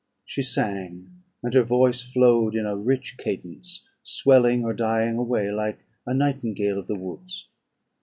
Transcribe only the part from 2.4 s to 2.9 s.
in a